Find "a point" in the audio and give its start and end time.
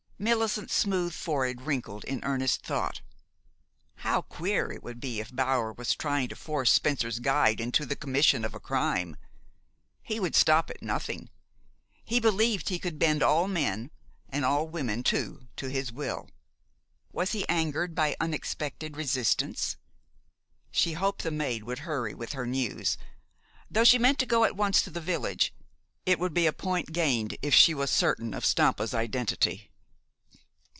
26.45-26.91